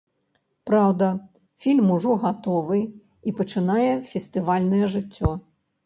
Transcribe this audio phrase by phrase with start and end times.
[0.69, 1.09] Праўда,
[1.65, 2.81] фільм ужо гатовы
[3.27, 5.29] і пачынае фестывальнае жыццё.